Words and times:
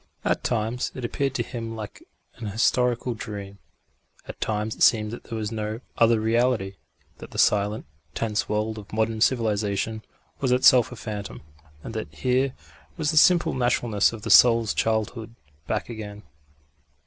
At 0.25 0.43
times 0.43 0.91
it 0.95 1.05
appeared 1.05 1.35
to 1.35 1.43
him 1.43 1.75
like 1.75 2.01
an 2.37 2.47
historical 2.47 3.13
dream; 3.13 3.59
at 4.27 4.41
times 4.41 4.73
it 4.73 4.81
seemed 4.81 5.11
that 5.11 5.25
there 5.25 5.37
was 5.37 5.51
no 5.51 5.79
other 5.95 6.19
reality; 6.19 6.77
that 7.19 7.29
the 7.29 7.37
silent, 7.37 7.85
tense 8.15 8.49
world 8.49 8.79
of 8.79 8.91
modern 8.91 9.21
civilisation 9.21 10.01
was 10.39 10.51
itself 10.51 10.91
a 10.91 10.95
phantom, 10.95 11.43
and 11.83 11.93
that 11.93 12.11
here 12.11 12.55
was 12.97 13.11
the 13.11 13.15
simple 13.17 13.53
naturalness 13.53 14.11
of 14.11 14.23
the 14.23 14.31
soul's 14.31 14.73
childhood 14.73 15.35
back 15.67 15.87
again. 15.87 16.23